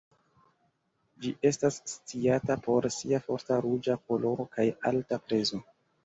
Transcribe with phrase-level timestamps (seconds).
[1.25, 5.61] Ĝi estas sciata por sia forta ruĝa koloro kaj alta prezo.